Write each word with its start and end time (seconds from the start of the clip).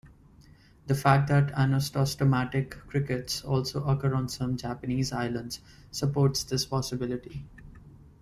The 0.87 0.95
fact 0.95 1.27
that 1.27 1.53
anostostomatid 1.53 2.71
crickets 2.87 3.43
also 3.43 3.83
occur 3.83 4.15
on 4.15 4.29
some 4.29 4.57
Japanese 4.57 5.13
islands 5.13 5.59
supports 5.91 6.43
this 6.43 6.65
possibility. 6.65 7.45